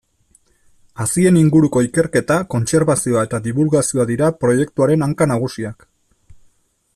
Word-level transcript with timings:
Hazien 1.03 1.35
inguruko 1.41 1.83
ikerketa, 1.87 2.37
kontserbazioa 2.53 3.27
eta 3.29 3.41
dibulgazioa 3.49 4.07
dira 4.13 4.31
proiektuaren 4.47 5.07
hanka 5.09 5.29
nagusiak. 5.35 5.87